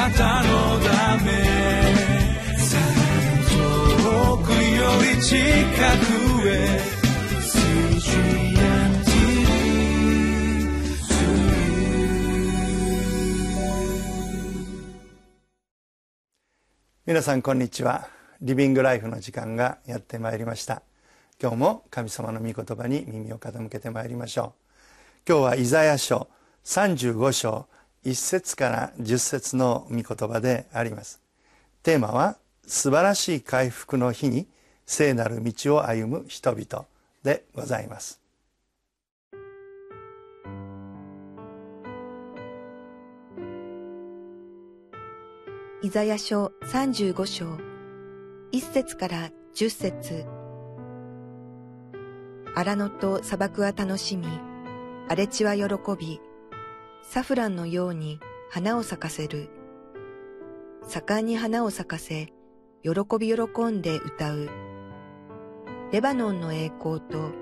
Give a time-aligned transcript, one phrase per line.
[0.00, 1.30] なたのため
[3.50, 6.80] 遠くより近くへ
[17.04, 18.08] 皆さんこんにちは。
[18.40, 20.82] リビングライフの時間がやってまいりました。
[21.38, 24.54] 今日も神様の御言葉に耳を傾けてまいりましょ
[25.26, 25.28] う。
[25.28, 26.28] 今日はイザヤ書
[26.64, 27.66] 35章
[28.04, 31.20] 1節から10節の御言葉であります。
[31.82, 34.46] テーマは素晴らしい回復の日に
[34.86, 36.86] 聖なる道を歩む人々
[37.22, 38.20] でございます。
[45.82, 47.46] イザヤ書35章。
[48.52, 50.26] 1節から10節。
[52.54, 54.26] 荒野と砂漠は楽しみ、
[55.06, 55.64] 荒れ地は喜
[55.98, 56.20] び、
[57.02, 59.48] サフランのように花を咲かせる。
[60.86, 62.32] 盛んに花を咲かせ、
[62.82, 64.48] 喜び喜んで歌う。
[65.92, 67.32] レバノンの栄光と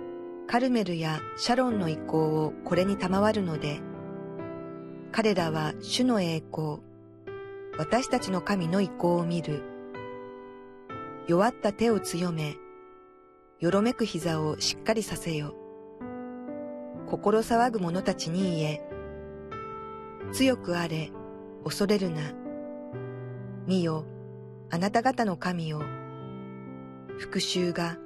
[0.47, 3.81] カルメルやシャロンの意向をこれに賜るので、
[5.13, 6.79] 彼らは主の栄光、
[7.77, 9.63] 私たちの神の意向を見る。
[11.27, 12.57] 弱った手を強め、
[13.61, 15.55] よろめく膝をしっかりさせよ。
[17.07, 18.88] 心騒ぐ者たちに言え、
[20.33, 21.11] 強くあれ、
[21.65, 22.21] 恐れるな。
[23.67, 24.05] 見よ、
[24.71, 25.83] あなた方の神よ。
[27.19, 27.97] 復讐が、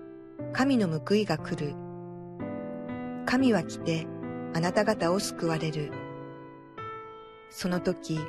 [0.52, 1.74] 神の報いが来る。
[3.26, 4.06] 神は来て、
[4.54, 5.90] あなた方を救われる。
[7.50, 8.20] その時、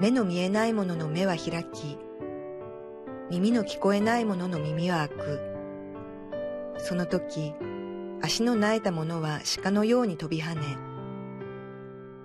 [0.00, 1.98] 目の見えない者の目は開き、
[3.30, 5.40] 耳の聞こえない者の耳は開く。
[6.78, 7.54] その時、
[8.22, 10.78] 足の苗えた者は鹿のように飛び跳ね、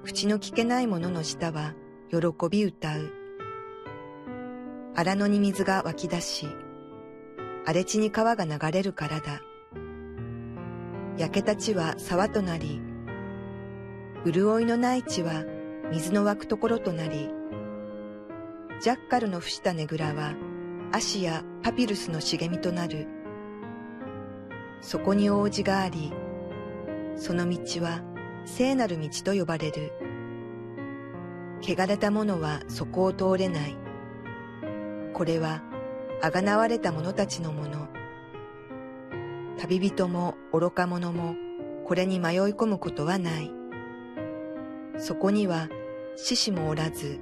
[0.04, 1.76] 口の聞けない者の舌は
[2.10, 2.18] 喜
[2.50, 3.14] び歌う。
[4.96, 6.48] 荒野に水が湧き出し、
[7.66, 9.42] 荒れ地に川が流れるからだ。
[11.17, 12.82] 焼けた地は沢となり、
[14.26, 15.45] 潤いのない地は
[15.92, 17.30] 水の湧くところとなり、
[18.82, 20.34] ジャッカルの伏したねぐらは、
[20.92, 23.08] アシやパピルスの茂みとなる。
[24.82, 26.11] そこに王子があり、
[27.16, 28.02] その道は
[28.46, 29.92] 聖なる道と呼ばれる。
[31.62, 33.78] 汚れた者はそこを通れない。
[35.14, 35.62] これは、
[36.22, 37.88] あがなわれた者たちのもの。
[39.58, 41.36] 旅人も愚か者も
[41.86, 43.52] これに迷い込むことはない。
[44.98, 45.70] そこには
[46.16, 47.20] 獅子もおらず、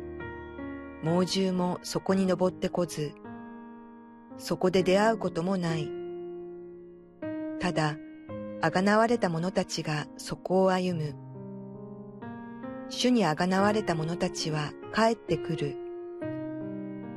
[1.03, 3.13] 猛獣もそこに登ってこず、
[4.38, 5.91] そこで出会うこともない。
[7.59, 7.97] ただ、
[8.61, 11.15] あがなわれた者たちがそこを歩む。
[12.89, 15.77] 主にあがなわれた者たちは帰ってくる。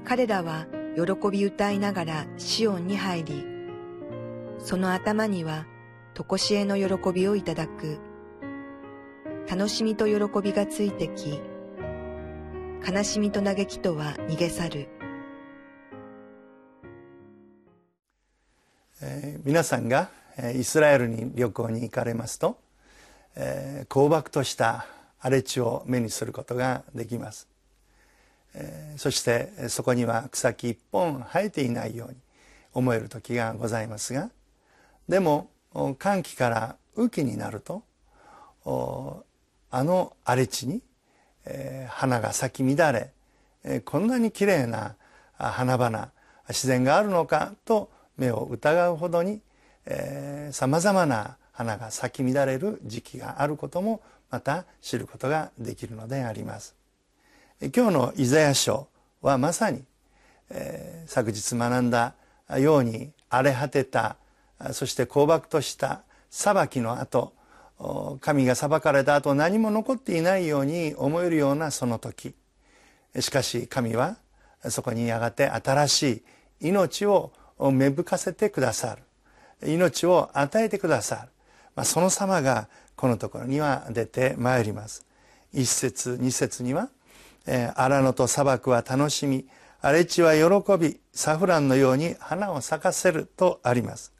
[0.05, 3.45] 彼らは喜び歌いながらシオンに入り、
[4.59, 5.67] その頭には
[6.15, 7.99] とこしえの喜びをいただく。
[9.51, 11.41] 楽しみと喜びがついてき、
[12.89, 14.89] 悲しみと嘆きとは逃げ去る。
[19.03, 20.22] えー、皆さんが
[20.55, 22.59] イスラエルに旅行に行かれますと、
[23.37, 24.87] えー、荒漠とした
[25.21, 27.49] 荒れ地を目にすることができます、
[28.55, 32.17] えー、そしてそこには草木一本生えていないように
[32.73, 34.31] 思える時がございますが
[35.09, 35.51] でも
[35.99, 37.83] 寒気から雨季になると
[39.71, 40.83] あの荒れ地に
[41.45, 43.13] えー、花が咲き乱れ、
[43.65, 44.97] えー、こんなにきれいな
[45.37, 46.11] 花々
[46.49, 49.41] 自然があるのかと目を疑うほどに
[50.53, 54.01] さまざまな花が咲き乱れる時期があることも
[54.31, 56.75] また知ることができるのであります。
[57.75, 58.89] 今日のイザヤ書
[59.21, 59.85] はまさに、
[60.51, 62.15] えー、昨日学んだ
[62.59, 64.17] ように荒れ果てた
[64.73, 67.33] そして荒漠とした裁きの後
[68.21, 72.35] 神が裁かれた後何も残っていないように思えるようなその時
[73.19, 74.17] しかし神は
[74.69, 76.03] そこにやがて新し
[76.61, 79.03] い命を芽吹かせてくださる
[79.65, 81.21] 命を与えてくださる、
[81.75, 85.05] まあ、その様がこのところには出てまいります。
[85.53, 86.89] 一節二節には
[87.75, 89.47] 「荒野と砂漠は楽しみ
[89.81, 94.13] 荒れ地は喜びサフランのように花を咲かせる」とあります。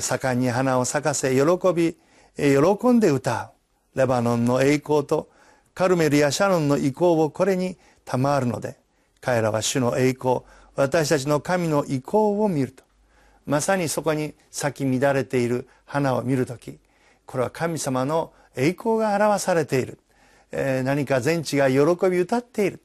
[0.00, 1.96] 盛んに花を咲かせ喜び
[2.36, 3.52] 喜んで歌
[3.94, 3.98] う。
[3.98, 5.30] レバノンの栄光と
[5.74, 8.78] カルメルやシャロンの意向をこれに賜るので
[9.20, 10.40] 彼らは主の栄光
[10.74, 12.85] 私たちの神の意向を見ると。
[13.46, 16.78] まさにそこに咲き乱れている花を見る時
[17.26, 19.98] これは神様の栄光が表されている、
[20.52, 21.78] えー、何か全地が喜
[22.08, 22.80] び歌っている。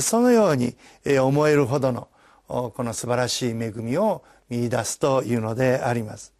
[0.00, 0.74] そのように
[1.20, 2.08] 思えるほどの
[2.48, 6.32] この素晴らしい恵みを見出すというのであります。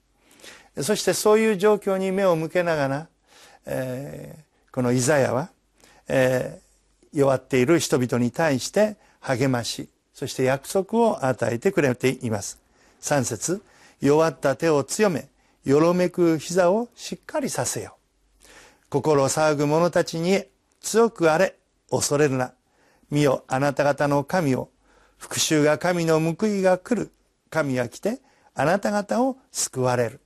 [0.81, 3.09] そしてそういう状況に目を向けながら、
[3.67, 5.51] えー、このイザヤは、
[6.09, 12.62] えー、弱っている人々に対して励ましそして約束を与えてくれています。
[13.03, 13.63] 3節
[14.01, 15.29] 弱った手を強め
[15.65, 17.97] よろめく膝をしっかりさせよ。
[18.89, 20.45] 心騒ぐ者たちに
[20.81, 21.57] 強くあれ
[21.91, 22.55] 恐れるな。
[23.11, 24.71] 見よあなた方の神を。
[25.19, 27.13] 復讐が神の報いが来る。
[27.51, 28.21] 神が来て
[28.55, 30.21] あなた方を救われる。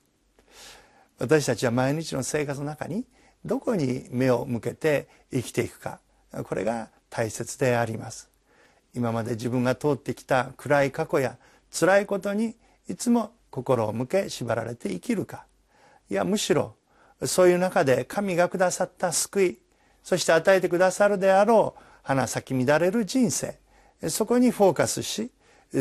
[1.19, 3.05] 私たちは毎日の生活の中に
[3.45, 6.01] どこに目を向けて生きていくか。
[6.45, 8.31] これが大切であります。
[8.95, 11.37] 今まで自分が通ってきた暗い過去や
[11.71, 12.57] 辛いことに
[12.89, 15.47] いつも心を向け縛られて生きるか。
[16.11, 16.75] いやむしろ
[17.25, 19.59] そういう中で神がくださった救い
[20.05, 23.59] そして与えてくださるであろう花咲き乱れる人生
[24.09, 25.31] そこにフォーカスし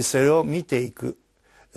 [0.01, 1.17] それを見ていく。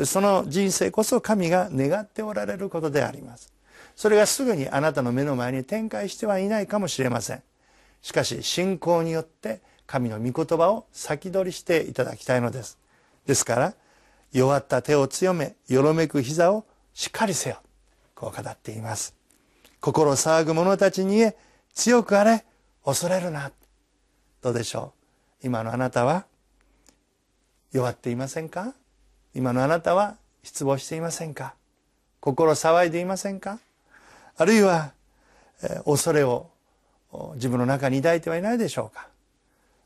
[0.04, 3.52] その人生こそ神が願っておられることであります。
[3.96, 7.42] それがすぐにあなたの目の前に展開してはいないかもしれません。
[8.00, 12.78] しかし信仰によって神の御言葉を先取りしていただきたいのです。
[13.26, 13.74] ですから
[14.32, 17.58] 弱った手を強めよろめく膝をしっかりせよ
[18.14, 19.14] こう語っています。
[19.80, 21.36] 心騒ぐ者たちに言え
[21.74, 22.44] 強くあれ
[22.84, 23.52] 恐れるな。
[24.42, 24.92] どうでしょ
[25.42, 25.46] う？
[25.46, 26.26] 今のあなたは
[27.72, 28.74] 弱っていませんか？
[29.34, 31.54] 今のあなたは失望していませんか？
[32.20, 33.60] 心騒いでいませんか？
[34.36, 34.92] あるいは、
[35.84, 36.50] 恐れを
[37.34, 39.08] 自分の中に抱いてはいないでしょうか？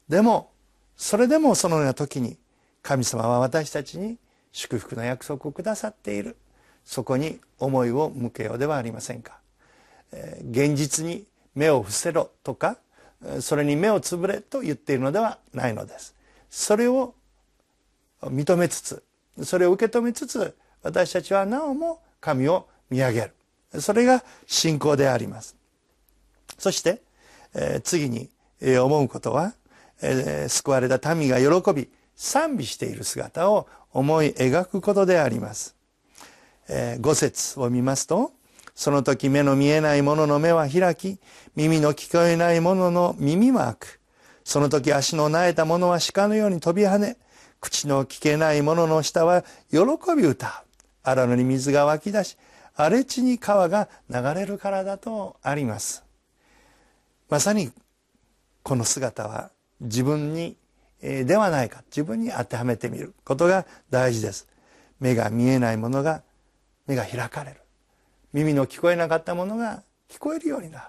[0.09, 0.51] でも
[0.97, 2.39] それでもそのような時に
[2.83, 4.19] 神様は私たちに
[4.53, 6.37] 祝福の約束をくださっている。
[6.85, 9.39] そこに思いを向けようではありませんか、
[10.51, 12.77] 現実に目を伏せろとか
[13.41, 16.15] それに目をつぶれと言っているのではないのです。
[16.51, 17.15] それを
[18.23, 19.03] 認めつつ
[19.43, 23.21] それを受け止めつつ私たちはなおも神を見上げ
[23.73, 23.81] る。
[23.81, 25.57] それが信仰であります。
[26.59, 27.01] そして、
[27.55, 28.29] え、次に、
[28.61, 29.55] 思うことは、
[30.03, 31.89] え、救われた民が喜び
[32.23, 35.75] 賛美している姿を思い描くことであります、
[36.69, 38.33] えー、五節を見ますと
[38.75, 41.19] その時目の見えない者の目は開き
[41.57, 44.01] 耳の聞こえない者の耳は開く
[44.45, 47.17] その時足の苗えた者は鹿のように飛び跳ね
[47.63, 49.79] 口の聞けない者の下は喜
[50.17, 50.51] び歌う。
[51.05, 52.37] 荒野に水が湧き出し、
[52.75, 56.05] 荒れ地に川が流れるからだとあります。
[57.31, 57.71] まさに
[58.65, 60.57] この姿は自分に
[61.03, 61.83] ではないか。
[61.91, 64.47] 自分に当てはめてみることが大事です。
[65.01, 66.23] 目が見えないものが
[66.87, 67.61] 目が開かれる。
[68.33, 70.85] 耳の聞こえなかったものが聞こえるようになる。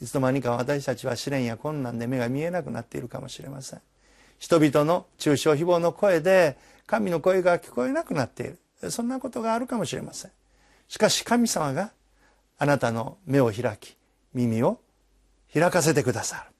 [0.00, 3.80] いつの間にか私たちは試練や困難で目が見えなくなっているかもしれません。
[4.38, 6.56] 人々の中傷誹謗の声で
[6.86, 8.46] 神の声が聞こえなくなってい
[8.82, 8.90] る。
[8.90, 10.30] そんなことがあるかもしれません。
[10.88, 11.92] しかし神様が
[12.58, 13.96] あなたの目を開き
[14.34, 14.80] 耳を
[15.52, 16.54] 開かせてくださる。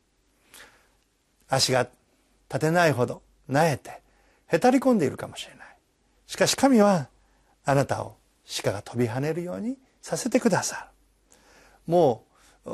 [1.48, 1.88] 足が
[2.48, 4.00] 立てないほどなえて
[4.46, 5.66] へたり込んでいるかもしれない。
[6.26, 7.08] しかし神は
[7.64, 8.16] あなたを
[8.62, 10.88] 鹿が飛び跳ねるようにさせてくださ
[11.86, 11.92] る。
[11.92, 12.24] も
[12.64, 12.70] う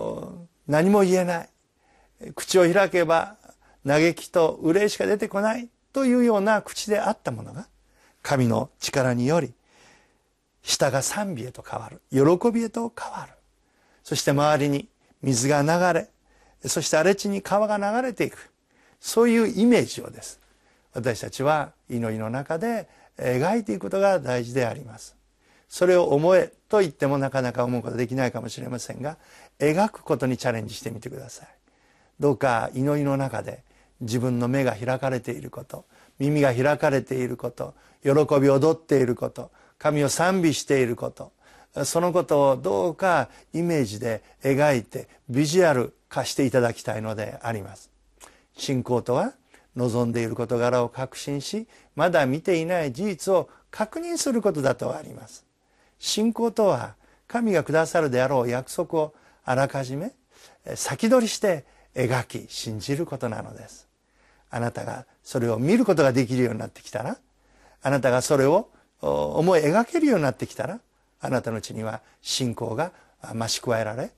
[0.67, 1.49] 何も言えない。
[2.35, 3.37] 口を開けば
[3.87, 5.69] 嘆きと憂いしか出てこない。
[5.93, 7.69] というような口であったものが
[8.23, 9.54] 神の力により
[10.62, 12.00] 舌が賛美へと変わる。
[12.11, 13.33] 喜びへと変わる。
[14.02, 14.88] そして周りに
[15.23, 16.11] 水が流れ
[16.69, 18.50] そして荒れ地に川が流れていく。
[19.04, 20.40] そういうイメージをです。
[20.94, 25.14] 私たちは祈りの中で描いていくことが大事であります。
[25.68, 29.18] それを思えと言ってもなかなか思うことできないかもしれませんが
[29.58, 31.49] 描くことにチャレンジしてみてください。
[32.18, 33.62] どうか祈りの中で
[34.00, 35.84] 自分の目が開かれていること
[36.18, 41.30] 耳が開かれていること喜び踊っていること神を賛美していること
[41.84, 47.93] そのことをどうかイメージで描いてビジュアル化していただきたいのであります。
[48.56, 49.34] 信仰とは
[49.76, 55.44] 望んでいる事柄を確信しまだ見ていない事実を確認することだとあります。
[55.99, 56.94] 信仰とは
[57.26, 60.12] 神がくださるであろう約束をあらかじめ
[60.75, 63.88] 先取りして描き信じることなのです。
[64.50, 67.18] あなたがそれを見ることができるようになってきたら
[67.82, 68.68] あなたがそれを
[69.00, 70.80] 思い描けるようになってきたら
[71.20, 72.92] あなたのうちには信仰が
[73.23, 74.11] 増し加えられ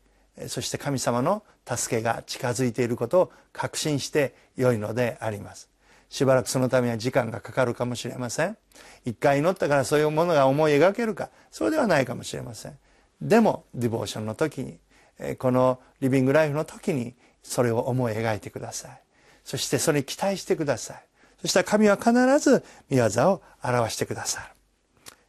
[0.49, 5.69] そして神様の助けが近づいていることを確信して良いのであります。
[6.09, 8.57] しばらくそのためには時間がかかるかもしれません。
[9.05, 12.79] 一回祈ったからそういうものが思い描けるかそうではないかもしれません。
[13.21, 14.79] でもディボーションの時に
[15.39, 19.01] このリビングライフの時にそれを思い描いてください。
[19.45, 21.03] そしてそれに期待してください。
[21.41, 24.47] そしたら神は必ず御業を表してくださる。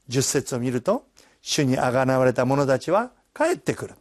[0.07, 1.05] 十節を見ると
[1.41, 3.95] 主にあがなわれた者たちは帰ってくる。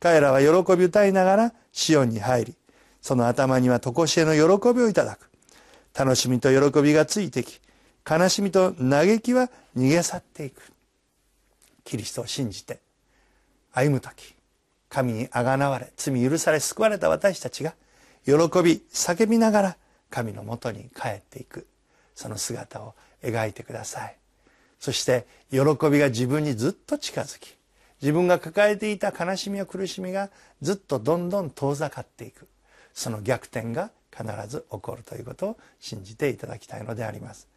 [0.00, 2.54] 彼らは喜び歌いながらシオンに入り
[3.00, 5.30] その頭には常しえの喜びをいただく。
[5.92, 7.60] 楽しみと喜びがついてき
[8.08, 10.62] 悲しみと嘆きは逃げ去っていく。
[11.84, 12.78] キリストを信じて
[13.72, 14.34] 歩む時
[14.88, 17.74] 神にあがなわれ罪許され救われた私たちが
[18.24, 19.76] 喜び叫びながら
[20.10, 21.66] 神のもとに帰っていく。
[22.14, 24.16] その姿を描いてください。
[24.78, 25.58] そして喜
[25.90, 27.56] びが自分にずっと近づき
[28.00, 30.30] 自分が抱えていた悲しみや苦しみが
[30.62, 32.48] ずっとどんどん遠ざかっていく。
[32.94, 37.48] その逆転が必ず起こるということを信じていただきたいのであります。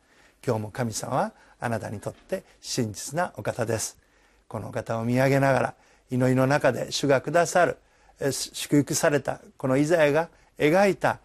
[0.45, 3.97] 今日も神様はあなたにとって真実なお方です。
[4.47, 5.73] このお方を見上げながら
[6.11, 7.77] 祈りの中で主がくださる
[8.31, 11.19] 祝福されたこのイザヤが描いた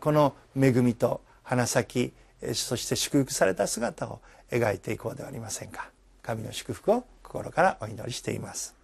[0.00, 2.12] この恵みと花咲
[2.54, 5.90] そして祝福された姿を描いていこうではありませんか。
[6.22, 8.74] 神の祝福を心からお祈りしています。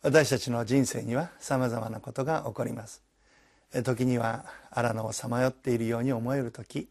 [0.00, 3.07] 私たちの人生にはさまざまなことが起こります。
[3.82, 6.88] 時には荒野をさまよっているように思える時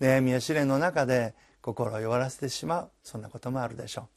[0.00, 2.90] 悩みや試練の中で心を弱らせてしまう。
[3.02, 4.08] そんなこともあるでしょ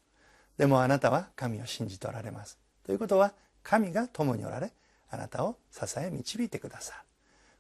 [0.58, 0.60] う。
[0.60, 2.58] でもあなたは神を信じておられます。
[2.86, 3.34] ということは
[3.64, 4.72] 神が共におられ
[5.10, 7.00] あなたを支え導いてくださる。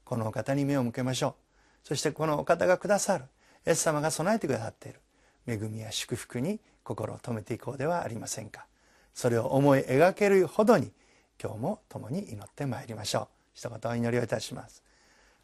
[0.05, 1.35] このお方に目を向けましょ
[1.83, 1.87] う。
[1.87, 3.25] そしてこのお方がくださる。
[3.67, 4.99] イエス様が備えてくださっている。
[5.45, 8.65] 恵みや祝福に心を留めていこうではありませんか。
[9.13, 10.91] それを思い描けるほどに
[11.41, 13.42] 今日も共に祈ってまいりましょう。
[13.53, 14.83] 一言お祈りをいたします。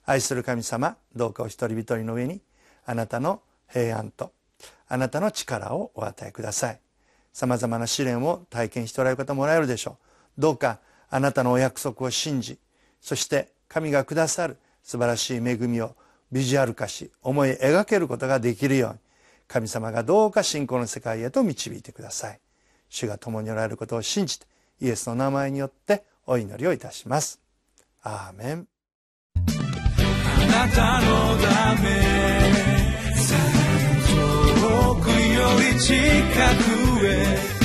[0.06, 2.42] 愛する神様どうかお一人一人の上に
[2.86, 4.32] あなたの平安と
[4.88, 6.80] あなたの力をお与えください。
[7.32, 9.98] さまざまな試練を体験しておられる方もおられるでしょ
[10.38, 10.42] う。
[10.42, 12.58] どうかあなたのお約束を信じ
[13.02, 15.96] そして神がくださる素晴らしい恵みを
[16.32, 19.00] ビジュアル化し思い描けることができるように
[19.48, 22.40] 神様がどうか信仰の世界へと導いてください。
[22.90, 24.48] 主が共におられることを信じて
[24.82, 27.40] イエスの名前によってお祈りをいたします。
[28.02, 28.68] アーメン
[29.36, 29.42] あ
[30.48, 31.90] なたのため
[34.56, 35.96] 遠くより近
[37.00, 37.59] くへ。